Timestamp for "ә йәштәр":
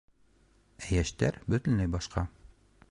0.85-1.39